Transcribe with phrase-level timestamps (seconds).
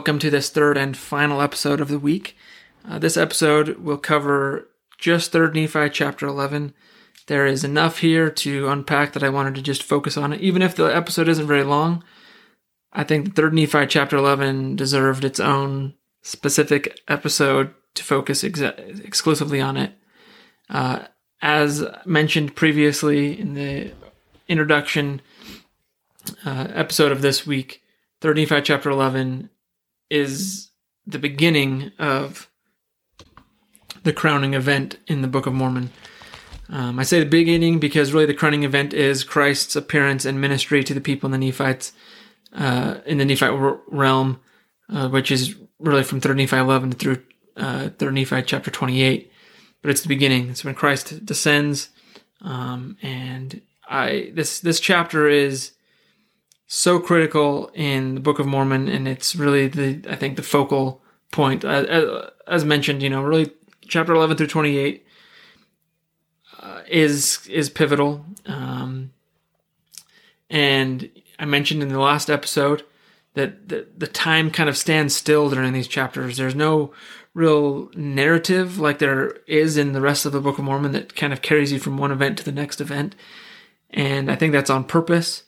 [0.00, 2.34] Welcome to this third and final episode of the week.
[2.88, 6.72] Uh, this episode will cover just 3rd Nephi chapter 11.
[7.26, 10.40] There is enough here to unpack that I wanted to just focus on it.
[10.40, 12.02] Even if the episode isn't very long,
[12.94, 19.60] I think 3rd Nephi chapter 11 deserved its own specific episode to focus ex- exclusively
[19.60, 19.92] on it.
[20.70, 21.00] Uh,
[21.42, 23.92] as mentioned previously in the
[24.48, 25.20] introduction
[26.46, 27.82] uh, episode of this week,
[28.22, 29.50] 3rd Nephi chapter 11
[30.10, 30.70] is
[31.06, 32.48] the beginning of
[34.02, 35.90] the crowning event in the Book of Mormon.
[36.68, 40.84] Um, I say the beginning because really the crowning event is Christ's appearance and ministry
[40.84, 41.92] to the people in the Nephites,
[42.52, 44.40] uh, in the Nephite realm,
[44.88, 47.22] uh, which is really from 3rd Nephi 11 through
[47.56, 49.32] uh, 3rd Nephi chapter 28.
[49.82, 50.50] But it's the beginning.
[50.50, 51.88] It's when Christ descends,
[52.42, 55.72] um, and I this this chapter is
[56.72, 61.02] so critical in the Book of Mormon, and it's really the I think the focal
[61.32, 61.64] point.
[61.64, 63.50] As, mentioned, you know, really
[63.88, 65.04] chapter eleven through twenty eight
[66.60, 68.24] uh, is is pivotal.
[68.46, 69.10] Um,
[70.48, 71.10] and
[71.40, 72.84] I mentioned in the last episode
[73.34, 76.36] that the, the time kind of stands still during these chapters.
[76.36, 76.92] There's no
[77.34, 81.32] real narrative like there is in the rest of the Book of Mormon that kind
[81.32, 83.16] of carries you from one event to the next event.
[83.90, 85.42] And I think that's on purpose.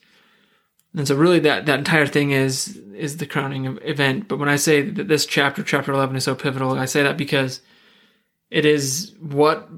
[0.95, 4.29] And so really that, that entire thing is, is the crowning event.
[4.29, 7.17] But when I say that this chapter, chapter 11 is so pivotal, I say that
[7.17, 7.61] because
[8.51, 9.69] it is what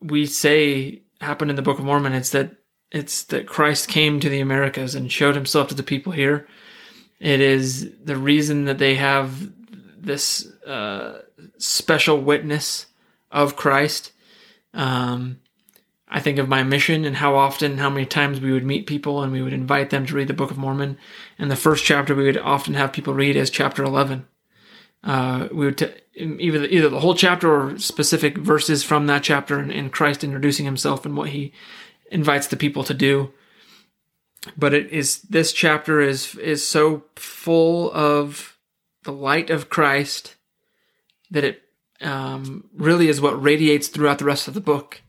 [0.00, 2.12] we say happened in the Book of Mormon.
[2.12, 2.52] It's that,
[2.92, 6.46] it's that Christ came to the Americas and showed himself to the people here.
[7.18, 9.50] It is the reason that they have
[9.98, 11.22] this, uh,
[11.58, 12.86] special witness
[13.30, 14.12] of Christ.
[14.72, 15.40] Um,
[16.14, 19.20] I think of my mission and how often, how many times we would meet people
[19.20, 20.96] and we would invite them to read the Book of Mormon.
[21.40, 24.24] And the first chapter we would often have people read is chapter 11.
[25.02, 29.58] Uh, we would t- either either the whole chapter or specific verses from that chapter
[29.58, 31.52] and, and Christ introducing himself and what he
[32.12, 33.32] invites the people to do.
[34.56, 38.56] But it is this chapter is is so full of
[39.02, 40.36] the light of Christ
[41.32, 41.62] that it
[42.00, 45.02] um, really is what radiates throughout the rest of the book.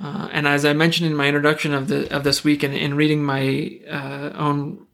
[0.00, 2.94] Uh, and as I mentioned in my introduction of the of this week, and in
[2.94, 4.86] reading my uh, own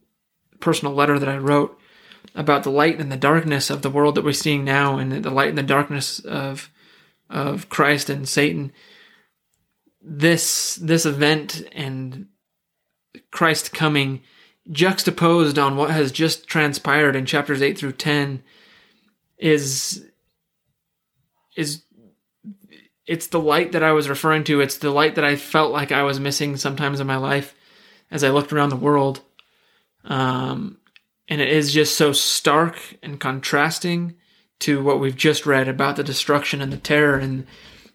[0.60, 1.78] personal letter that I wrote
[2.34, 5.30] about the light and the darkness of the world that we're seeing now, and the
[5.30, 6.70] light and the darkness of
[7.30, 8.72] of Christ and Satan,
[10.02, 12.26] this this event and
[13.30, 14.22] Christ coming
[14.70, 18.42] juxtaposed on what has just transpired in chapters eight through ten
[19.38, 20.04] is
[21.56, 21.82] is
[23.08, 24.60] it's the light that I was referring to.
[24.60, 27.54] It's the light that I felt like I was missing sometimes in my life
[28.10, 29.22] as I looked around the world.
[30.04, 30.76] Um,
[31.26, 34.14] and it is just so stark and contrasting
[34.60, 37.46] to what we've just read about the destruction and the terror and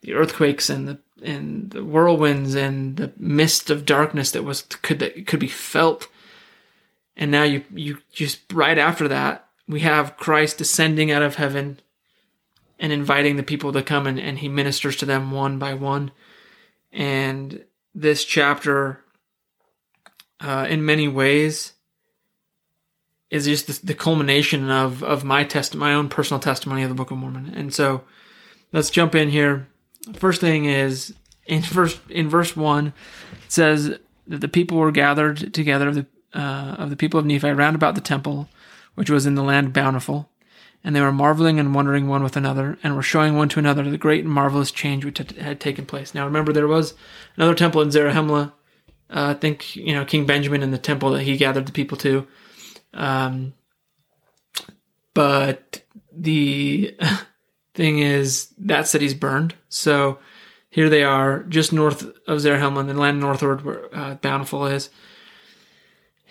[0.01, 4.99] the earthquakes and the and the whirlwinds and the mist of darkness that was could
[4.99, 6.07] that could be felt.
[7.15, 11.79] And now you you just right after that we have Christ descending out of heaven
[12.79, 16.11] and inviting the people to come and, and he ministers to them one by one.
[16.91, 17.63] And
[17.95, 19.03] this chapter,
[20.39, 21.73] uh, in many ways,
[23.29, 26.95] is just the, the, culmination of, of my test, my own personal testimony of the
[26.95, 27.51] Book of Mormon.
[27.55, 28.03] And so
[28.71, 29.67] let's jump in here.
[30.13, 31.13] First thing is
[31.47, 32.87] in verse, in verse one,
[33.45, 33.97] it says
[34.27, 37.75] that the people were gathered together of the, uh, of the people of Nephi round
[37.75, 38.49] about the temple,
[38.95, 40.29] which was in the land bountiful
[40.83, 43.89] and they were marveling and wondering one with another, and were showing one to another
[43.89, 46.13] the great and marvelous change which had taken place.
[46.13, 46.93] Now, remember, there was
[47.37, 48.51] another temple in Zarahemla.
[49.09, 51.97] Uh, I think you know King Benjamin in the temple that he gathered the people
[51.99, 52.27] to.
[52.93, 53.53] Um,
[55.13, 56.97] but the
[57.73, 59.55] thing is, that city's burned.
[59.69, 60.19] So
[60.69, 64.89] here they are, just north of Zarahemla, the land northward where uh, Bountiful is,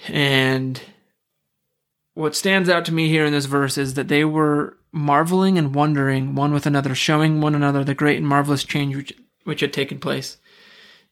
[0.09, 0.81] and
[2.15, 5.75] what stands out to me here in this verse is that they were marveling and
[5.75, 9.13] wondering one with another, showing one another the great and marvelous change which,
[9.45, 10.37] which had taken place.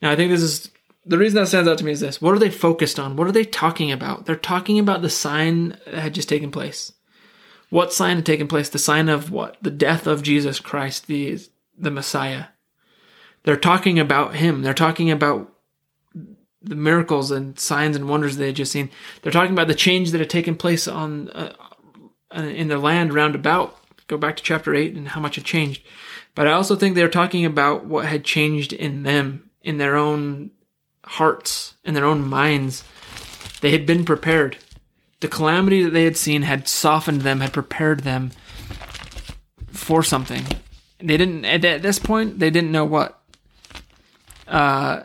[0.03, 0.71] Now, I think this is
[1.05, 2.21] the reason that stands out to me is this.
[2.21, 3.17] What are they focused on?
[3.17, 4.27] What are they talking about?
[4.27, 6.93] They're talking about the sign that had just taken place.
[7.71, 8.69] What sign had taken place?
[8.69, 9.57] The sign of what?
[9.63, 11.39] The death of Jesus Christ, the,
[11.79, 12.47] the Messiah.
[13.45, 14.63] They're talking about him.
[14.63, 15.53] They're talking about
[16.63, 18.91] the miracles and signs and wonders they had just seen.
[19.23, 21.55] They're talking about the change that had taken place on uh,
[22.33, 23.77] in the land round about.
[24.07, 25.83] Go back to chapter eight and how much had changed.
[26.35, 30.51] But I also think they're talking about what had changed in them, in their own
[31.05, 32.85] hearts, in their own minds.
[33.61, 34.59] They had been prepared.
[35.21, 38.33] the calamity that they had seen had softened them, had prepared them
[39.69, 40.43] for something.
[40.99, 42.39] They didn't at, at this point.
[42.39, 43.23] They didn't know what.
[44.49, 45.05] Uh,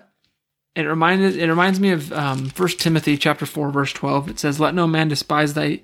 [0.76, 4.30] it reminded it reminds me of um, 1 Timothy chapter four verse twelve.
[4.30, 5.82] It says, "Let no man despise thy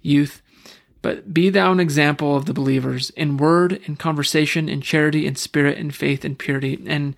[0.00, 0.42] youth,
[1.00, 5.36] but be thou an example of the believers in word, in conversation, in charity, in
[5.36, 7.14] spirit, in faith, in purity." And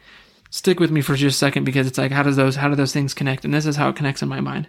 [0.55, 2.77] stick with me for just a second because it's like, how does those how do
[2.77, 3.45] those things connect?
[3.45, 4.69] And this is how it connects in my mind.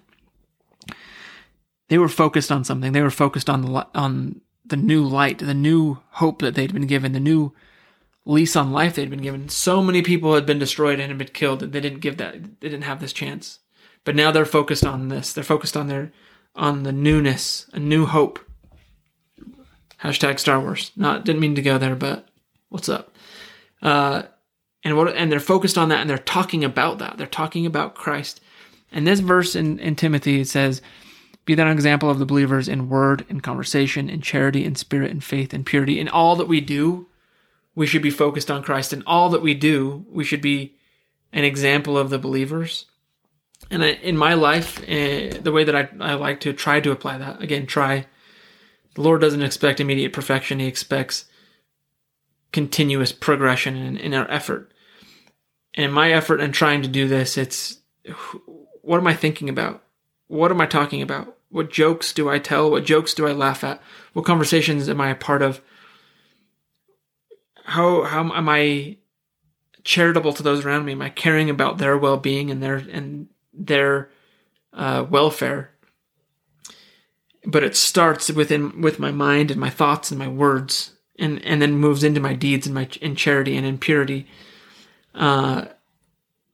[1.89, 2.91] They were focused on something.
[2.91, 6.87] They were focused on the on the new light, the new hope that they'd been
[6.87, 7.53] given, the new
[8.25, 9.49] lease on life they'd been given.
[9.49, 12.59] So many people had been destroyed and had been killed that they didn't give that
[12.59, 13.59] they didn't have this chance.
[14.03, 15.33] But now they're focused on this.
[15.33, 16.11] They're focused on their
[16.55, 18.39] on the newness, a new hope.
[20.01, 20.91] Hashtag Star Wars.
[20.95, 22.27] Not didn't mean to go there, but
[22.69, 23.15] what's up?
[23.81, 24.23] Uh,
[24.83, 27.17] and what and they're focused on that and they're talking about that.
[27.17, 28.41] They're talking about Christ.
[28.91, 30.81] And this verse in, in Timothy it says,
[31.45, 35.11] Be that an example of the believers in word, in conversation, in charity, in spirit,
[35.11, 35.99] in faith, in purity.
[35.99, 37.07] In all that we do,
[37.75, 38.93] we should be focused on Christ.
[38.93, 40.75] In all that we do, we should be
[41.33, 42.85] an example of the believers.
[43.69, 46.91] And I, in my life, uh, the way that I, I like to try to
[46.91, 48.05] apply that, again, try.
[48.95, 50.59] The Lord doesn't expect immediate perfection.
[50.59, 51.25] He expects
[52.53, 54.71] continuous progression in, in our effort.
[55.73, 57.79] And in my effort in trying to do this, it's
[58.81, 59.83] what am I thinking about?
[60.27, 61.35] What am I talking about?
[61.49, 62.71] What jokes do I tell?
[62.71, 63.81] What jokes do I laugh at?
[64.13, 65.61] What conversations am I a part of?
[67.65, 68.97] How how am I
[69.83, 70.93] charitable to those around me?
[70.93, 74.09] Am I caring about their well being and their and their
[74.73, 75.71] uh, welfare?
[77.45, 81.61] But it starts within with my mind and my thoughts and my words, and and
[81.61, 84.27] then moves into my deeds and my in charity and in purity.
[85.13, 85.65] Uh,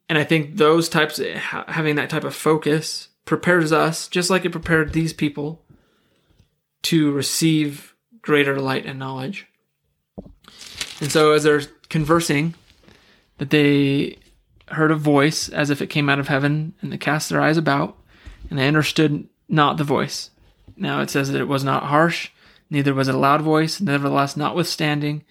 [0.08, 4.52] and I think those types, having that type of focus, prepares us, just like it
[4.52, 5.64] prepared these people,
[6.84, 9.48] to receive greater light and knowledge.
[11.02, 12.54] And so, as they're conversing,
[13.40, 14.18] that they
[14.70, 17.58] heard a voice as if it came out of heaven, and they cast their eyes
[17.58, 17.98] about,
[18.50, 20.30] and they understood not the voice.
[20.78, 22.30] Now it says that it was not harsh,
[22.70, 25.26] neither was it a loud voice, nevertheless, notwithstanding,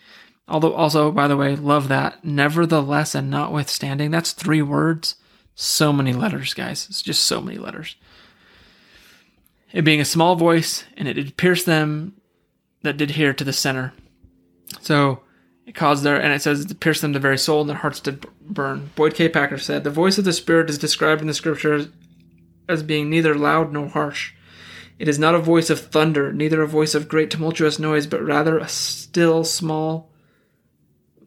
[0.50, 2.24] Although, also, by the way, love that.
[2.24, 4.10] Nevertheless and notwithstanding.
[4.10, 5.14] That's three words.
[5.54, 6.88] So many letters, guys.
[6.90, 7.94] It's just so many letters.
[9.72, 12.14] It being a small voice, and it did pierce them
[12.82, 13.92] that did hear to the center.
[14.80, 15.20] So
[15.70, 17.76] it caused their, and it says it pierced them to the very soul, and their
[17.76, 18.90] hearts did burn.
[18.96, 19.28] Boyd K.
[19.28, 21.86] Packer said, The voice of the Spirit is described in the scriptures
[22.68, 24.34] as being neither loud nor harsh.
[24.98, 28.20] It is not a voice of thunder, neither a voice of great tumultuous noise, but
[28.20, 30.10] rather a still, small,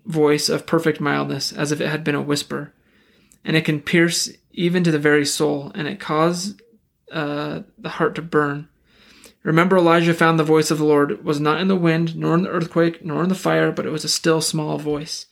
[0.05, 2.73] voice of perfect mildness, as if it had been a whisper.
[3.45, 6.55] And it can pierce even to the very soul, and it cause
[7.13, 8.67] uh, the heart to burn.
[9.43, 12.43] Remember, Elijah found the voice of the Lord was not in the wind, nor in
[12.43, 15.25] the earthquake, nor in the fire, but it was a still small voice.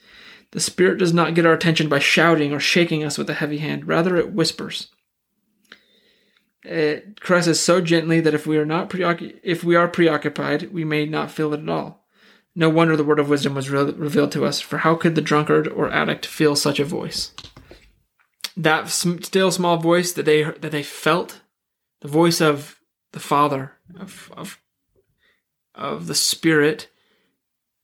[0.52, 3.60] The Spirit does not get our attention by shouting or shaking us with a heavy
[3.60, 3.88] hand.
[3.88, 4.90] Rather, it whispers.
[6.64, 10.84] It caresses so gently that if we are not preoccupied, if we are preoccupied, we
[10.84, 12.06] may not feel it at all.
[12.54, 15.22] No wonder the word of wisdom was re- revealed to us, for how could the
[15.22, 17.32] drunkard or addict feel such a voice?
[18.58, 21.40] That still small voice that they that they felt,
[22.02, 22.81] the voice of
[23.12, 24.60] the Father of of
[25.74, 26.90] of the Spirit,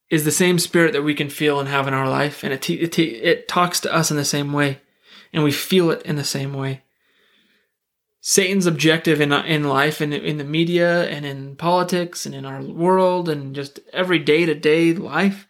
[0.10, 2.70] is the same Spirit that we can feel and have in our life, and it
[2.70, 4.82] it, it talks to us in the same way,
[5.34, 6.84] and we feel it in the same way.
[8.22, 12.62] Satan's objective in in life and in the media and in politics and in our
[12.62, 15.48] world and just every day to day life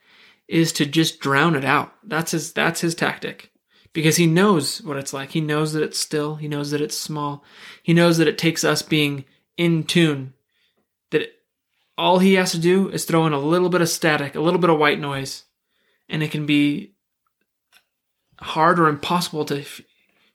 [0.48, 1.93] is to just drown it out.
[2.03, 3.51] That's his that's his tactic.
[3.93, 5.31] Because he knows what it's like.
[5.31, 7.43] He knows that it's still, he knows that it's small.
[7.81, 9.25] He knows that it takes us being
[9.58, 10.34] in tune.
[11.12, 11.30] That
[11.98, 14.60] all he has to do is throw in a little bit of static, a little
[14.60, 15.44] bit of white noise,
[16.08, 16.94] and it can be
[18.40, 19.82] hard or impossible to f-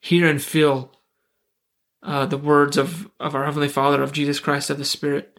[0.00, 0.93] hear and feel
[2.02, 5.38] uh, the words of, of our Heavenly Father, of Jesus Christ, of the Spirit.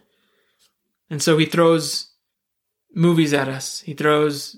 [1.10, 2.12] And so he throws
[2.94, 3.80] movies at us.
[3.80, 4.56] He throws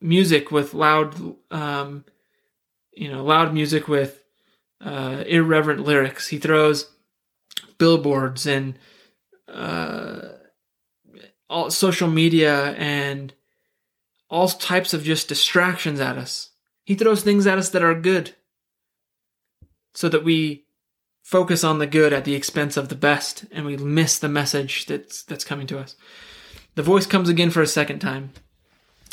[0.00, 2.04] music with loud, um,
[2.92, 4.22] you know, loud music with
[4.80, 6.28] uh, irreverent lyrics.
[6.28, 6.90] He throws
[7.78, 8.78] billboards and
[9.48, 10.20] uh,
[11.48, 13.34] all social media and
[14.30, 16.50] all types of just distractions at us.
[16.84, 18.34] He throws things at us that are good
[19.94, 20.64] so that we
[21.22, 24.86] focus on the good at the expense of the best, and we miss the message
[24.86, 25.96] that's that's coming to us.
[26.74, 28.32] The voice comes again for a second time.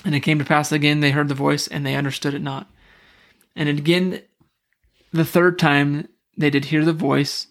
[0.04, 2.68] And it came to pass again they heard the voice and they understood it not.
[3.56, 4.22] And again
[5.14, 7.48] the third time they did hear the voice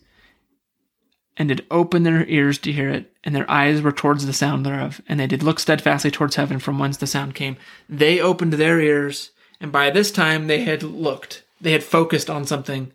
[1.40, 4.66] and did open their ears to hear it, and their eyes were towards the sound
[4.66, 7.56] thereof, and they did look steadfastly towards heaven from whence the sound came.
[7.88, 11.44] They opened their ears, and by this time they had looked.
[11.58, 12.92] They had focused on something.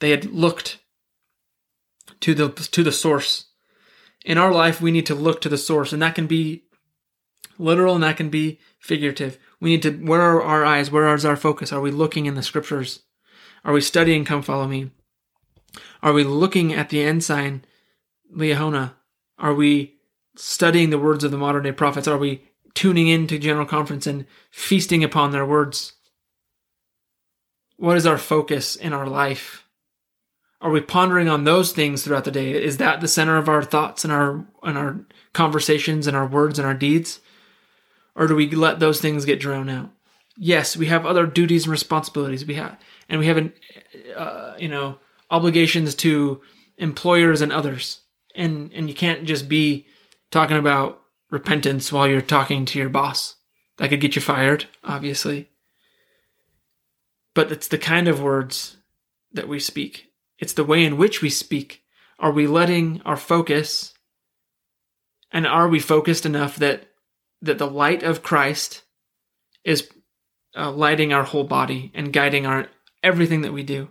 [0.00, 0.80] They had looked
[2.20, 3.46] to the to the source.
[4.22, 6.64] In our life, we need to look to the source, and that can be
[7.58, 9.38] literal and that can be figurative.
[9.60, 10.90] We need to where are our eyes?
[10.90, 11.72] Where is our focus?
[11.72, 13.00] Are we looking in the scriptures?
[13.64, 14.90] Are we studying Come Follow Me?
[16.02, 17.64] Are we looking at the ensign
[18.34, 18.94] Liahona?
[19.38, 19.98] Are we
[20.36, 22.08] studying the words of the modern day prophets?
[22.08, 22.42] Are we
[22.74, 25.94] tuning in to General Conference and feasting upon their words?
[27.76, 29.64] What is our focus in our life?
[30.60, 32.52] Are we pondering on those things throughout the day?
[32.52, 35.00] Is that the center of our thoughts and our and our
[35.32, 37.20] conversations and our words and our deeds?
[38.16, 39.90] Or do we let those things get drowned out?
[40.36, 42.44] Yes, we have other duties and responsibilities.
[42.44, 42.76] We have
[43.08, 43.52] and we have an
[44.16, 44.98] uh, you know
[45.30, 46.40] obligations to
[46.76, 48.00] employers and others
[48.38, 49.86] and and you can't just be
[50.30, 53.34] talking about repentance while you're talking to your boss.
[53.76, 55.50] That could get you fired, obviously.
[57.34, 58.76] But it's the kind of words
[59.32, 60.10] that we speak.
[60.38, 61.82] It's the way in which we speak.
[62.18, 63.94] Are we letting our focus
[65.30, 66.88] and are we focused enough that
[67.42, 68.82] that the light of Christ
[69.62, 69.88] is
[70.56, 72.68] uh, lighting our whole body and guiding our
[73.02, 73.90] everything that we do?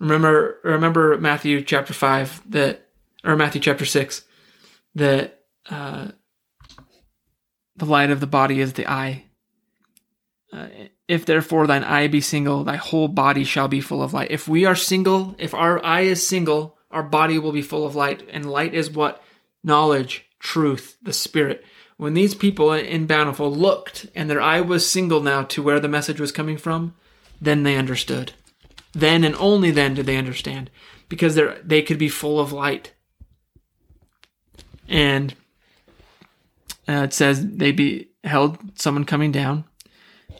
[0.00, 2.89] Remember remember Matthew chapter 5 that
[3.24, 4.24] or Matthew chapter 6,
[4.94, 6.08] that uh,
[7.76, 9.24] the light of the body is the eye.
[10.52, 10.68] Uh,
[11.06, 14.30] if therefore thine eye be single, thy whole body shall be full of light.
[14.30, 17.94] If we are single, if our eye is single, our body will be full of
[17.94, 18.28] light.
[18.32, 19.22] And light is what?
[19.62, 21.64] Knowledge, truth, the spirit.
[21.96, 25.88] When these people in Bountiful looked and their eye was single now to where the
[25.88, 26.94] message was coming from,
[27.40, 28.32] then they understood.
[28.92, 30.70] Then and only then did they understand
[31.08, 32.92] because they could be full of light
[34.90, 35.34] and
[36.88, 39.64] uh, it says they beheld someone coming down,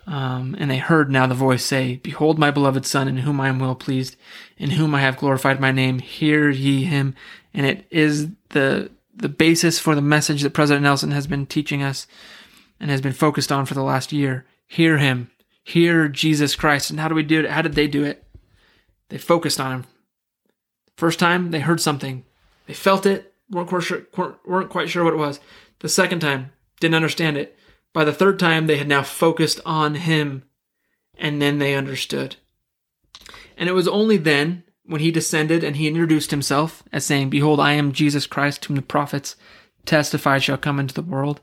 [0.07, 3.49] um, and they heard now the voice say, "Behold, my beloved son, in whom I
[3.49, 4.17] am well pleased,
[4.59, 6.01] in whom I have glorified my name.
[6.01, 7.15] Hear ye him."
[7.55, 11.83] And it is the the basis for the message that President Nelson has been teaching
[11.83, 12.07] us
[12.81, 14.47] and has been focused on for the last year.
[14.67, 15.31] Hear him.
[15.63, 16.91] Hear Jesus Christ.
[16.91, 17.51] And how do we do it?
[17.51, 18.25] How did they do it?
[19.11, 19.85] They focused on him.
[20.97, 22.25] First time they heard something.
[22.67, 24.07] They felt it weren't quite sure,
[24.47, 25.41] weren't quite sure what it was.
[25.81, 27.57] The second time, didn't understand it.
[27.93, 30.45] By the third time, they had now focused on him,
[31.19, 32.37] and then they understood.
[33.57, 37.61] And it was only then, when he descended and he introduced himself as saying, Behold,
[37.61, 39.37] I am Jesus Christ, whom the prophets
[39.87, 41.41] testified shall come into the world.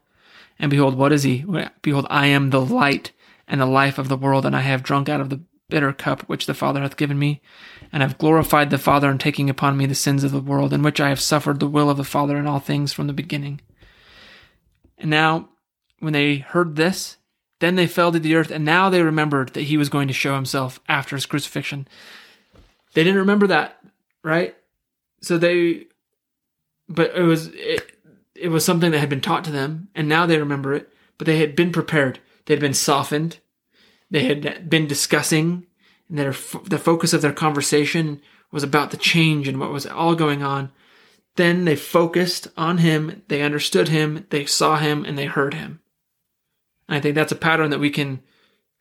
[0.59, 1.45] And behold, what is he?
[1.81, 3.11] Behold, I am the light
[3.47, 6.21] and the life of the world, and I have drunk out of the bitter cup
[6.23, 7.41] which the Father hath given me,
[7.91, 10.81] and have glorified the Father in taking upon me the sins of the world, in
[10.81, 13.61] which I have suffered the will of the Father in all things from the beginning.
[14.97, 15.49] And now,
[15.99, 17.17] when they heard this,
[17.59, 20.13] then they fell to the earth, and now they remembered that he was going to
[20.13, 21.87] show himself after his crucifixion.
[22.93, 23.79] They didn't remember that,
[24.23, 24.55] right?
[25.21, 25.87] So they,
[26.87, 27.91] but it was it,
[28.35, 30.89] it was something that had been taught to them, and now they remember it.
[31.17, 32.19] But they had been prepared.
[32.45, 33.39] They had been softened
[34.09, 35.65] they had been discussing,
[36.09, 36.35] and their
[36.65, 38.21] the focus of their conversation
[38.51, 40.71] was about the change and what was all going on.
[41.35, 45.81] Then they focused on him, they understood him, they saw him, and they heard him.
[46.87, 48.21] And I think that's a pattern that we can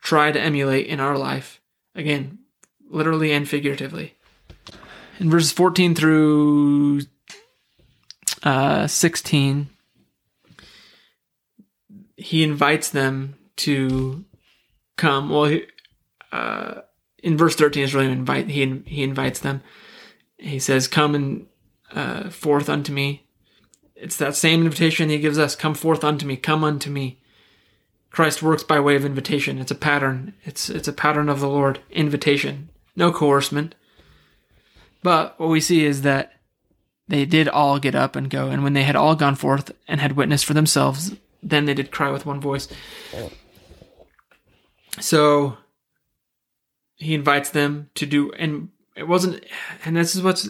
[0.01, 1.61] try to emulate in our life.
[1.93, 2.39] Again,
[2.89, 4.15] literally and figuratively.
[5.19, 7.01] In verses 14 through
[8.43, 9.69] uh, 16,
[12.15, 14.25] he invites them to
[14.97, 15.29] come.
[15.29, 15.65] Well, he,
[16.31, 16.81] uh,
[17.19, 19.61] in verse 13 is really invite he he invites them.
[20.37, 21.47] He says, "Come and
[21.91, 23.25] uh, forth unto me."
[23.95, 27.19] It's that same invitation he gives us, "Come forth unto me, come unto me."
[28.11, 29.59] Christ works by way of invitation.
[29.59, 30.33] It's a pattern.
[30.43, 33.75] It's it's a pattern of the Lord, invitation, no coercement.
[35.03, 36.33] But what we see is that
[37.07, 40.01] they did all get up and go, and when they had all gone forth and
[40.01, 42.67] had witnessed for themselves, then they did cry with one voice.
[44.99, 45.57] So
[46.95, 49.43] he invites them to do, and it wasn't,
[49.85, 50.49] and this is what's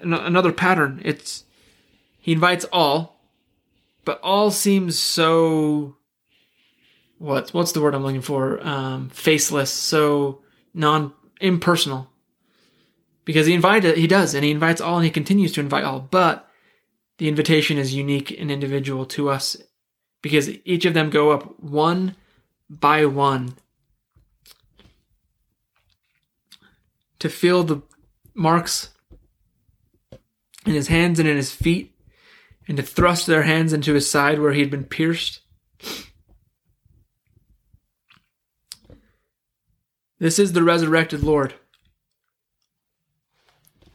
[0.00, 1.00] another pattern.
[1.04, 1.44] It's,
[2.20, 3.20] he invites all,
[4.04, 5.96] but all seems so,
[7.18, 8.64] what's, what's the word I'm looking for?
[8.66, 10.42] Um, faceless, so
[10.74, 12.08] non, impersonal.
[13.24, 16.00] Because he invited, he does, and he invites all, and he continues to invite all,
[16.00, 16.48] but
[17.18, 19.56] the invitation is unique and individual to us
[20.22, 22.16] because each of them go up one
[22.68, 23.54] by one
[27.22, 27.80] to feel the
[28.34, 28.88] marks
[30.66, 31.94] in his hands and in his feet,
[32.66, 35.38] and to thrust their hands into his side where he had been pierced.
[40.18, 41.54] This is the resurrected Lord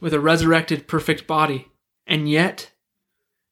[0.00, 1.68] with a resurrected perfect body,
[2.06, 2.70] and yet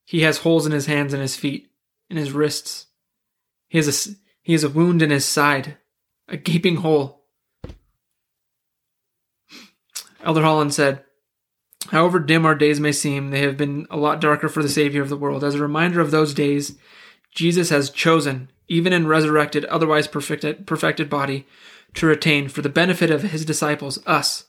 [0.06, 1.68] he has holes in his hands and his feet,
[2.09, 2.87] in his wrists.
[3.68, 5.76] He has a, he has a wound in his side,
[6.28, 7.25] a gaping hole.
[10.26, 11.04] Elder Holland said,
[11.90, 15.00] However dim our days may seem, they have been a lot darker for the Savior
[15.00, 15.45] of the world.
[15.45, 16.76] As a reminder of those days,
[17.33, 21.47] Jesus has chosen, even in resurrected, otherwise perfected, perfected body,
[21.95, 24.47] to retain, for the benefit of his disciples, us,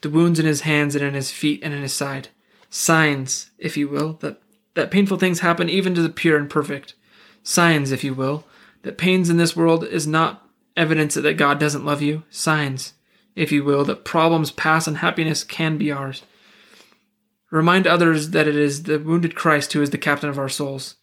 [0.00, 2.28] the wounds in his hands and in his feet and in his side.
[2.70, 4.40] Signs, if you will, that,
[4.72, 6.94] that painful things happen even to the pure and perfect.
[7.42, 8.44] Signs, if you will,
[8.82, 12.22] that pains in this world is not evidence that God doesn't love you.
[12.30, 12.94] Signs,
[13.34, 16.22] if you will, that problems pass and happiness can be ours.
[17.50, 20.96] Remind others that it is the wounded Christ who is the captain of our souls.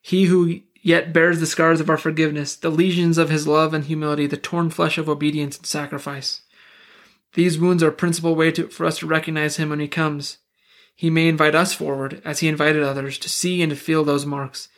[0.00, 3.84] He who yet bears the scars of our forgiveness, the lesions of his love and
[3.84, 6.42] humility, the torn flesh of obedience and sacrifice.
[7.34, 10.38] These wounds are principal way to, for us to recognize him when he comes.
[10.94, 14.24] He may invite us forward, as he invited others, to see and to feel those
[14.24, 14.68] marks.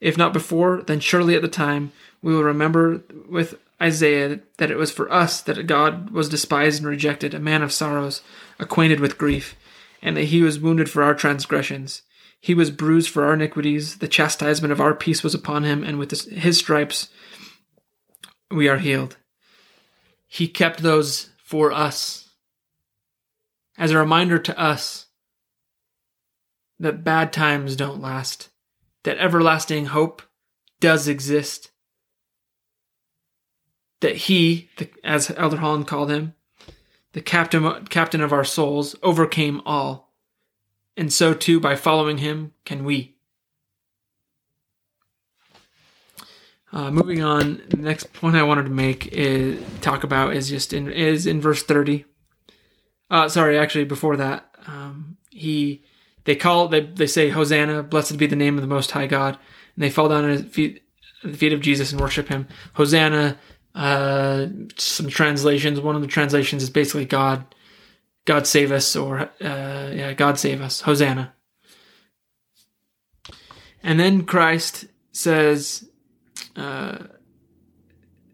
[0.00, 4.76] If not before, then surely at the time we will remember with Isaiah that it
[4.76, 8.22] was for us that God was despised and rejected, a man of sorrows,
[8.58, 9.54] acquainted with grief,
[10.02, 12.02] and that he was wounded for our transgressions.
[12.40, 13.98] He was bruised for our iniquities.
[13.98, 17.08] The chastisement of our peace was upon him, and with his stripes
[18.50, 19.16] we are healed.
[20.26, 22.30] He kept those for us
[23.76, 25.06] as a reminder to us
[26.78, 28.48] that bad times don't last,
[29.04, 30.22] that everlasting hope
[30.80, 31.70] does exist,
[34.00, 34.68] that he,
[35.02, 36.34] as Elder Holland called him,
[37.12, 40.08] the captain, captain of our souls, overcame all
[40.98, 43.14] and so too by following him can we.
[46.70, 50.74] Uh, moving on, the next point I wanted to make is talk about is just
[50.74, 52.04] in is in verse thirty.
[53.10, 55.82] Uh, sorry, actually, before that, um, he
[56.24, 59.38] they call they they say Hosanna, blessed be the name of the Most High God,
[59.76, 60.82] and they fall down at, his feet,
[61.24, 62.46] at the feet of Jesus and worship him.
[62.74, 63.38] Hosanna.
[63.78, 65.78] Uh, some translations.
[65.78, 67.44] One of the translations is basically God
[68.24, 71.32] God save us, or uh, yeah, God save us, Hosanna.
[73.80, 75.88] And then Christ says,
[76.56, 77.04] uh,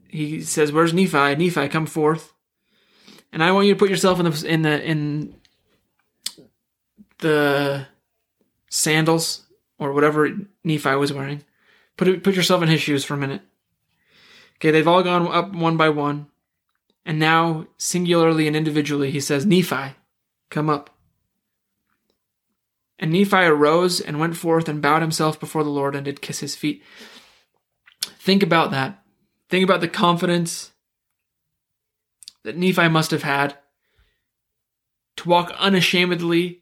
[0.08, 1.36] he says, "Where's Nephi?
[1.36, 2.32] Nephi, come forth."
[3.30, 5.36] And I want you to put yourself in the in the in
[7.18, 7.86] the
[8.70, 9.46] sandals
[9.78, 10.30] or whatever
[10.64, 11.44] Nephi was wearing.
[11.98, 13.42] Put put yourself in his shoes for a minute.
[14.56, 16.28] Okay, they've all gone up one by one.
[17.04, 19.94] And now, singularly and individually, he says, Nephi,
[20.50, 20.90] come up.
[22.98, 26.40] And Nephi arose and went forth and bowed himself before the Lord and did kiss
[26.40, 26.82] his feet.
[28.02, 29.02] Think about that.
[29.50, 30.72] Think about the confidence
[32.44, 33.58] that Nephi must have had
[35.16, 36.60] to walk unashamedly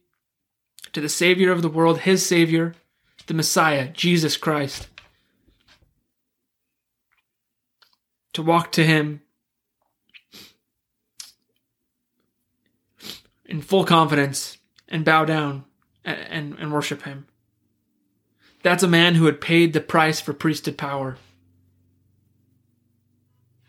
[0.92, 2.74] to the Savior of the world, his Savior,
[3.26, 4.88] the Messiah, Jesus Christ.
[8.34, 9.20] To walk to him
[13.44, 14.56] in full confidence
[14.88, 15.64] and bow down
[16.04, 17.26] and, and, and worship him.
[18.62, 21.18] That's a man who had paid the price for priesthood power.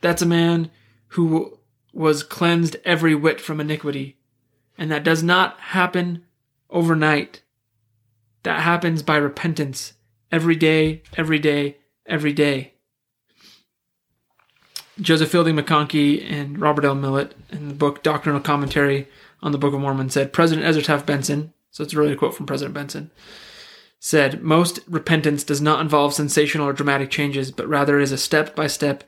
[0.02, 0.70] That's a man
[1.10, 1.60] who
[1.94, 4.18] was cleansed every whit from iniquity.
[4.78, 6.24] And that does not happen
[6.70, 7.42] overnight.
[8.44, 9.94] That happens by repentance
[10.32, 12.73] every day, every day, every day.
[15.02, 16.96] Joseph Fielding McConkie and Robert L.
[16.96, 19.08] Millet in the book Doctrinal Commentary
[19.42, 22.36] on the Book of Mormon said President Ezra Taft Benson, so it's really a quote
[22.36, 23.10] from President Benson,
[24.00, 28.56] said, Most repentance does not involve sensational or dramatic changes, but rather is a step
[28.56, 29.04] by step,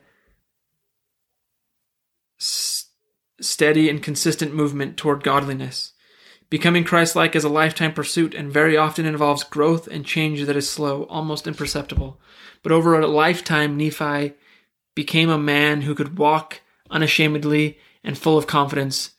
[2.38, 5.92] steady and consistent movement toward godliness.
[6.50, 10.56] Becoming Christ like is a lifetime pursuit and very often involves growth and change that
[10.56, 12.20] is slow, almost imperceptible.
[12.62, 14.34] But over a lifetime, Nephi
[14.96, 19.12] became a man who could walk unashamedly and full of confidence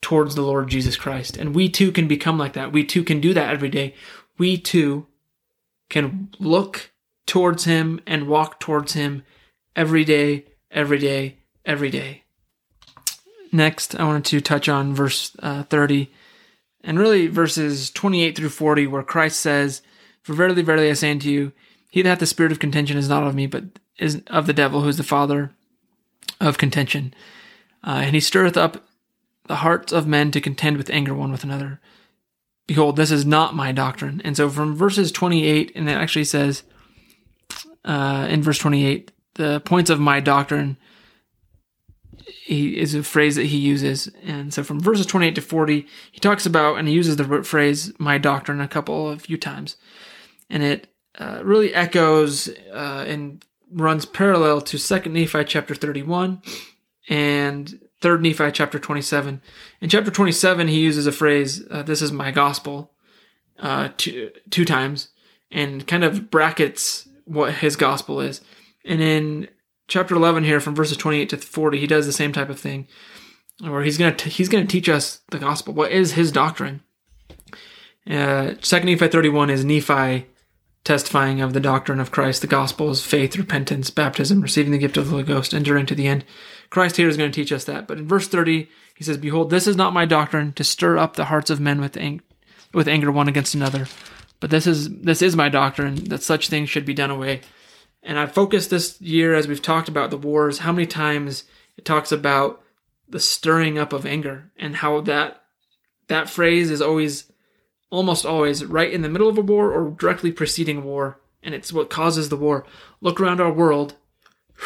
[0.00, 1.36] towards the Lord Jesus Christ.
[1.36, 2.72] And we too can become like that.
[2.72, 3.94] We too can do that every day.
[4.38, 5.06] We too
[5.90, 6.92] can look
[7.26, 9.22] towards Him and walk towards Him
[9.76, 12.22] every day, every day, every day.
[13.52, 16.10] Next, I wanted to touch on verse uh, 30
[16.82, 19.80] and really verses 28 through 40, where Christ says,
[20.22, 21.52] For verily, verily, I say unto you,
[21.94, 23.62] he that hath the spirit of contention is not of me, but
[24.00, 25.52] is of the devil, who is the father
[26.40, 27.14] of contention.
[27.86, 28.84] Uh, and he stirreth up
[29.46, 31.80] the hearts of men to contend with anger one with another.
[32.66, 34.20] Behold, this is not my doctrine.
[34.24, 36.64] And so from verses 28, and it actually says
[37.84, 40.76] uh, in verse 28, the points of my doctrine
[42.42, 44.10] he is a phrase that he uses.
[44.24, 47.92] And so from verses 28 to 40, he talks about and he uses the phrase
[48.00, 49.76] my doctrine a couple of few times.
[50.50, 56.42] And it uh, really echoes uh, and runs parallel to 2nd Nephi chapter 31
[57.08, 59.40] and 3rd Nephi chapter 27.
[59.80, 62.92] In chapter 27, he uses a phrase, uh, this is my gospel,
[63.58, 65.08] uh, two, two times,
[65.50, 68.40] and kind of brackets what his gospel is.
[68.84, 69.48] And in
[69.86, 72.86] chapter 11 here from verses 28 to 40 he does the same type of thing
[73.60, 76.82] where he's going to he's to teach us the gospel what is his doctrine
[78.08, 80.26] uh, second nephi 31 is nephi
[80.84, 85.06] testifying of the doctrine of christ the gospels, faith repentance baptism receiving the gift of
[85.06, 86.24] the holy ghost enduring to the end.
[86.70, 87.86] Christ here is going to teach us that.
[87.86, 91.16] But in verse 30 he says behold this is not my doctrine to stir up
[91.16, 92.22] the hearts of men with, ang-
[92.72, 93.86] with anger one against another.
[94.40, 97.40] But this is this is my doctrine that such things should be done away.
[98.02, 101.44] And I've focused this year as we've talked about the wars, how many times
[101.78, 102.60] it talks about
[103.08, 105.42] the stirring up of anger and how that
[106.08, 107.32] that phrase is always
[107.94, 111.72] almost always right in the middle of a war or directly preceding war and it's
[111.72, 112.66] what causes the war.
[113.00, 113.94] Look around our world.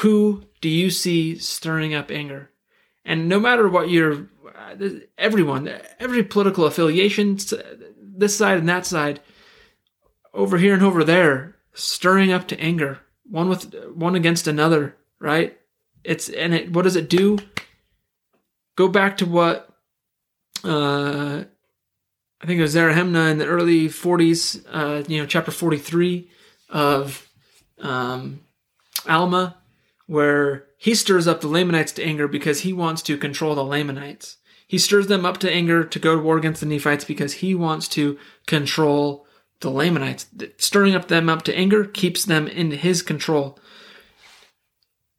[0.02, 2.50] Who do you see stirring up anger?
[3.04, 4.28] And no matter what your
[5.18, 7.38] everyone, every political affiliation,
[8.00, 9.20] this side and that side,
[10.32, 15.58] over here and over there, stirring up to anger one with one against another, right?
[16.02, 17.38] It's and it what does it do?
[18.76, 19.68] Go back to what
[20.64, 21.44] uh
[22.40, 26.30] I think it was Zerahemnah in the early 40s, uh, you know, chapter 43
[26.70, 27.28] of
[27.80, 28.40] um,
[29.08, 29.56] Alma,
[30.06, 34.36] where he stirs up the Lamanites to anger because he wants to control the Lamanites.
[34.68, 37.54] He stirs them up to anger to go to war against the Nephites because he
[37.54, 39.26] wants to control
[39.60, 40.26] the Lamanites.
[40.58, 43.58] Stirring up them up to anger keeps them in his control.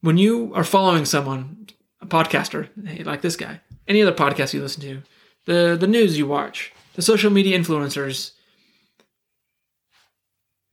[0.01, 1.67] When you are following someone,
[1.99, 2.69] a podcaster,
[3.05, 5.01] like this guy, any other podcast you listen to,
[5.45, 8.33] the, the news you watch, the social media influencers,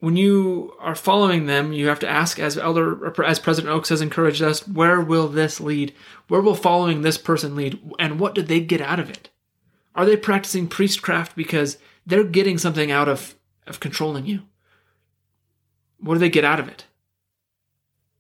[0.01, 4.01] when you are following them, you have to ask, as Elder, as President Oaks has
[4.01, 5.95] encouraged us, where will this lead?
[6.27, 7.79] Where will following this person lead?
[8.01, 9.31] And what did they get out of it?
[9.95, 13.37] Are they practicing priestcraft because they're getting something out of
[13.69, 14.43] of controlling you?
[16.01, 16.87] What do they get out of it?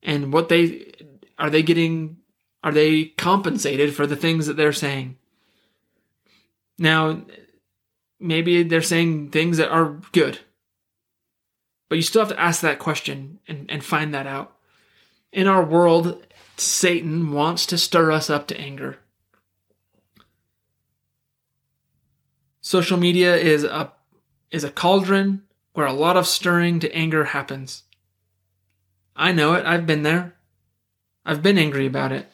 [0.00, 0.92] And what they
[1.40, 2.18] are they getting
[2.62, 5.18] are they compensated for the things that they're saying?
[6.78, 7.24] Now,
[8.18, 10.40] maybe they're saying things that are good.
[11.88, 14.56] But you still have to ask that question and, and find that out.
[15.32, 16.26] In our world,
[16.56, 18.98] Satan wants to stir us up to anger.
[22.60, 23.92] Social media is a
[24.50, 25.42] is a cauldron
[25.74, 27.84] where a lot of stirring to anger happens.
[29.14, 29.64] I know it.
[29.64, 30.34] I've been there.
[31.24, 32.30] I've been angry about it.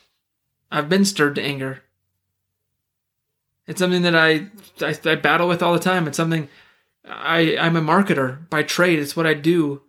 [0.70, 1.82] I've been stirred to anger.
[3.66, 4.48] It's something that I,
[4.80, 6.06] I, I battle with all the time.
[6.06, 6.48] It's something
[7.04, 8.98] I I'm a marketer by trade.
[8.98, 9.82] It's what I do.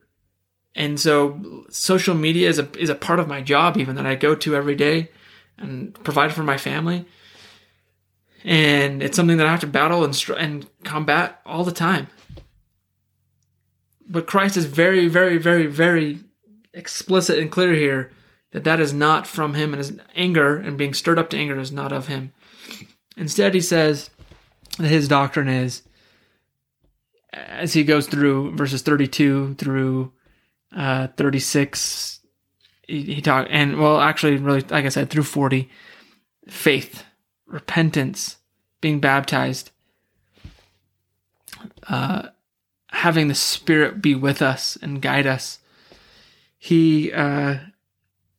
[0.76, 4.16] And so social media is a is a part of my job even that I
[4.16, 5.10] go to every day
[5.58, 7.06] and provide for my family
[8.44, 12.08] and it's something that I have to battle and and combat all the time.
[14.08, 16.20] But Christ is very, very, very, very
[16.74, 18.12] explicit and clear here
[18.52, 21.58] that that is not from him, and his anger and being stirred up to anger
[21.58, 22.34] is not of him.
[23.18, 24.10] Instead, he says
[24.78, 25.84] that his doctrine is,
[27.32, 30.12] as he goes through verses 32 through
[30.76, 32.20] uh, 36,
[32.88, 35.70] he, he talked, and well, actually, really, like I said, through 40,
[36.48, 37.04] faith
[37.46, 38.38] repentance,
[38.82, 39.72] being baptized,
[41.88, 42.30] uh,
[42.88, 45.60] having the Spirit be with us and guide us.
[46.58, 47.58] He, uh,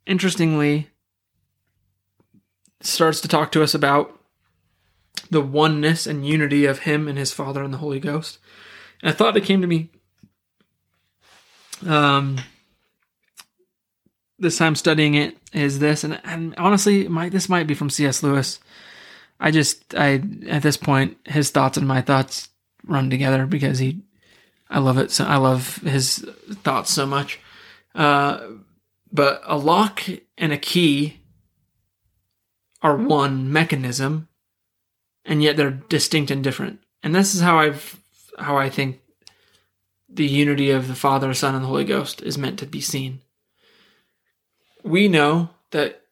[0.07, 0.91] interestingly,
[2.81, 4.19] starts to talk to us about
[5.31, 8.39] the oneness and unity of Him and His Father and the Holy Ghost.
[9.03, 9.91] And a thought that came to me
[11.87, 12.39] um,
[14.39, 18.23] this time studying it is this, and, and honestly, my, this might be from C.S.
[18.23, 18.61] Lewis.
[19.41, 22.49] I just I at this point his thoughts and my thoughts
[22.87, 24.03] run together because he
[24.71, 26.19] I love it so I love his
[26.63, 27.41] thoughts so much.
[27.95, 28.41] Uh,
[29.13, 30.03] but a lock
[30.39, 31.21] and a key
[32.81, 34.29] are one mechanism
[35.25, 36.81] and yet they're distinct and different.
[37.03, 38.01] And this is how I've
[38.39, 39.01] how I think
[40.09, 43.21] the unity of the Father, Son, and the Holy Ghost is meant to be seen.
[44.83, 46.03] We know that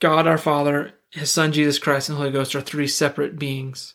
[0.00, 3.94] God our Father his son Jesus Christ and the Holy Ghost are three separate beings.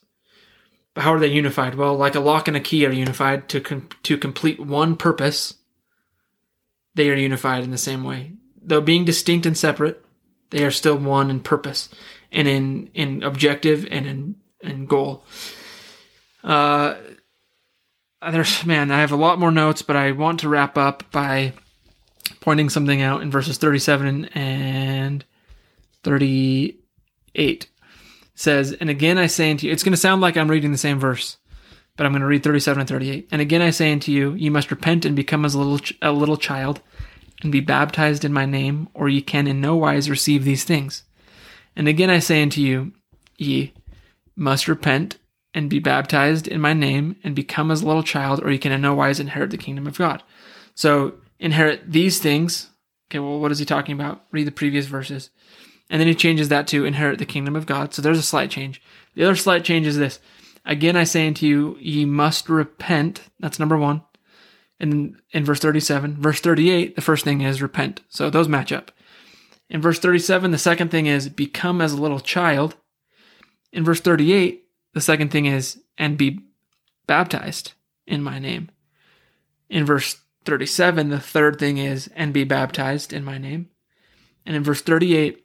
[0.94, 1.76] But how are they unified?
[1.76, 5.56] Well, like a lock and a key are unified to com- to complete one purpose.
[6.96, 8.34] They are unified in the same way.
[8.62, 10.06] Though being distinct and separate,
[10.52, 11.90] they are still one in purpose
[12.32, 15.24] and in in objective and in in goal.
[16.44, 16.96] Uh,
[18.32, 21.54] there's man, I have a lot more notes, but I want to wrap up by
[22.40, 25.26] pointing something out in verses 37 and
[26.04, 27.70] 38
[28.36, 30.78] says, And again I say unto you, it's going to sound like I'm reading the
[30.78, 31.38] same verse,
[31.96, 33.28] but I'm going to read 37 and 38.
[33.32, 35.98] And again I say unto you, you must repent and become as a little, ch-
[36.02, 36.82] a little child
[37.42, 41.04] and be baptized in my name, or ye can in no wise receive these things.
[41.76, 42.94] And again I say unto you,
[43.38, 43.74] ye
[44.36, 45.18] must repent
[45.54, 48.72] and be baptized in my name and become as a little child, or you can
[48.72, 50.24] in no wise inherit the kingdom of God.
[50.76, 52.70] So inherit these things.
[53.10, 54.24] Okay, well, what is he talking about?
[54.32, 55.30] Read the previous verses.
[55.90, 57.94] And then he changes that to inherit the kingdom of God.
[57.94, 58.82] So there's a slight change.
[59.16, 60.20] The other slight change is this.
[60.66, 63.22] Again, I say unto you, ye must repent.
[63.40, 64.02] That's number one.
[64.80, 68.02] And in verse 37, verse 38, the first thing is repent.
[68.10, 68.92] So those match up.
[69.70, 72.76] In verse 37, the second thing is become as a little child.
[73.74, 76.40] In verse 38, the second thing is and be
[77.08, 77.74] baptized
[78.06, 78.70] in my name.
[79.70, 83.70] In verse 37, the third thing is and be baptized in my name.
[84.46, 85.44] And in verse 38,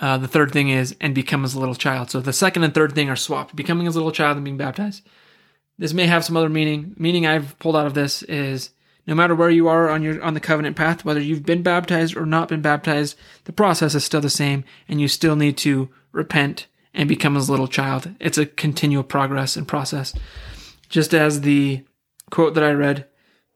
[0.00, 2.10] uh, the third thing is and become as a little child.
[2.10, 4.56] So the second and third thing are swapped becoming as a little child and being
[4.56, 5.06] baptized.
[5.78, 6.94] This may have some other meaning.
[6.96, 8.70] Meaning I've pulled out of this is
[9.06, 12.16] no matter where you are on your on the covenant path, whether you've been baptized
[12.16, 15.90] or not been baptized, the process is still the same, and you still need to
[16.12, 18.14] repent and become a little child.
[18.20, 20.14] It's a continual progress and process.
[20.88, 21.84] Just as the
[22.30, 23.06] quote that I read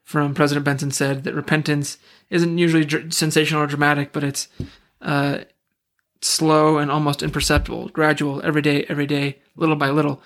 [0.03, 1.99] from President Benson said that repentance
[2.31, 4.49] isn't usually dr- sensational or dramatic, but it's
[5.01, 5.39] uh,
[6.21, 10.23] slow and almost imperceptible, gradual, every day, every day, little by little.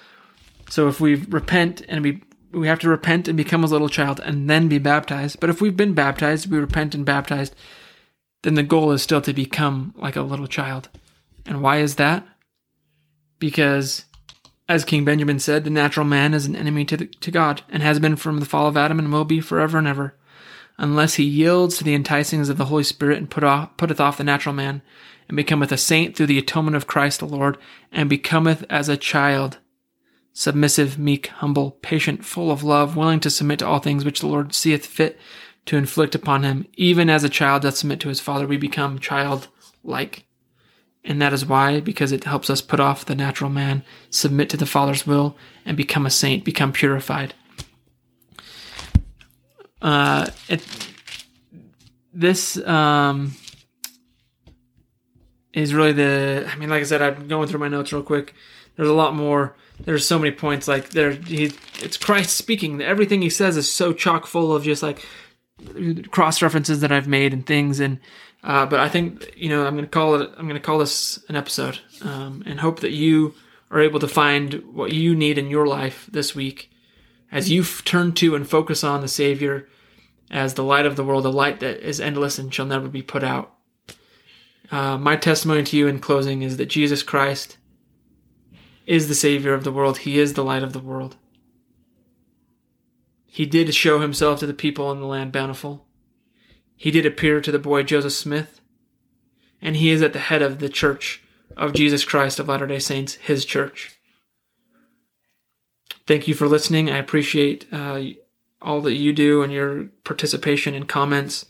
[0.68, 4.20] So if we repent and we we have to repent and become a little child
[4.24, 5.38] and then be baptized.
[5.38, 7.54] But if we've been baptized, we repent and baptized,
[8.42, 10.88] then the goal is still to become like a little child.
[11.44, 12.26] And why is that?
[13.38, 14.04] Because
[14.68, 17.82] as King Benjamin said, the natural man is an enemy to, the, to God and
[17.82, 20.14] has been from the fall of Adam and will be forever and ever,
[20.76, 24.18] unless he yields to the enticings of the Holy Spirit and put off, putteth off
[24.18, 24.82] the natural man,
[25.26, 27.56] and becometh a saint through the atonement of Christ the Lord,
[27.90, 29.58] and becometh as a child,
[30.34, 34.26] submissive, meek, humble, patient, full of love, willing to submit to all things which the
[34.26, 35.18] Lord seeth fit
[35.66, 38.98] to inflict upon him, even as a child doth submit to his father, we become
[38.98, 40.24] childlike.
[41.04, 44.56] And that is why, because it helps us put off the natural man, submit to
[44.56, 47.34] the Father's will, and become a saint, become purified.
[49.80, 50.62] Uh, it,
[52.12, 53.34] this um,
[55.52, 56.48] is really the.
[56.50, 58.34] I mean, like I said, I'm going through my notes real quick.
[58.76, 59.56] There's a lot more.
[59.80, 60.66] There's so many points.
[60.66, 62.82] Like there, he, it's Christ speaking.
[62.82, 65.06] Everything he says is so chock full of just like
[66.10, 67.98] cross references that I've made and things and
[68.44, 70.30] uh, but I think you know I'm going to call it.
[70.36, 73.34] I'm going to call this an episode, um, and hope that you
[73.70, 76.70] are able to find what you need in your life this week,
[77.30, 79.68] as you turn to and focus on the Savior
[80.30, 83.02] as the light of the world, the light that is endless and shall never be
[83.02, 83.54] put out.
[84.70, 87.56] Uh, my testimony to you in closing is that Jesus Christ
[88.86, 89.98] is the Savior of the world.
[89.98, 91.16] He is the light of the world.
[93.26, 95.86] He did show himself to the people in the land bountiful.
[96.78, 98.60] He did appear to the boy Joseph Smith,
[99.60, 101.20] and he is at the head of the Church
[101.56, 103.98] of Jesus Christ of Latter day Saints, his church.
[106.06, 106.88] Thank you for listening.
[106.88, 108.00] I appreciate uh,
[108.62, 111.46] all that you do and your participation and comments.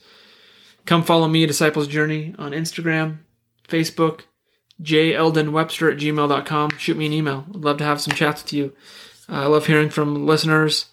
[0.87, 3.19] Come follow me, Disciples Journey, on Instagram,
[3.69, 4.23] Facebook,
[4.83, 6.71] jeldonwebster at gmail.com.
[6.79, 7.45] Shoot me an email.
[7.51, 8.73] I'd love to have some chats with you.
[9.29, 10.87] Uh, I love hearing from listeners.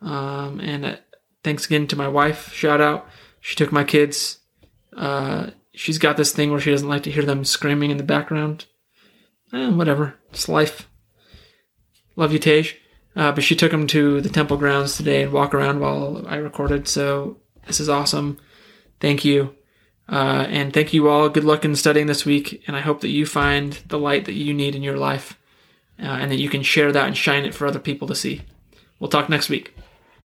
[0.00, 0.96] Um, and uh,
[1.44, 2.52] thanks again to my wife.
[2.54, 3.06] Shout out.
[3.42, 4.38] She took my kids.
[4.96, 8.04] Uh, she's got this thing where she doesn't like to hear them screaming in the
[8.04, 8.66] background.
[9.52, 10.14] Eh, whatever.
[10.30, 10.88] It's life.
[12.14, 12.78] Love you, Tej.
[13.16, 16.36] Uh, but she took them to the temple grounds today and walk around while I
[16.36, 16.86] recorded.
[16.86, 18.38] So this is awesome.
[19.00, 19.56] Thank you.
[20.08, 21.28] Uh, and thank you all.
[21.28, 22.62] Good luck in studying this week.
[22.68, 25.36] And I hope that you find the light that you need in your life
[25.98, 28.42] uh, and that you can share that and shine it for other people to see.
[29.00, 29.74] We'll talk next week.